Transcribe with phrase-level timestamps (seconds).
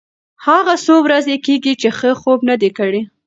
[0.45, 3.01] هغه څو ورځې کېږي چې ښه خوب نه دی کړی.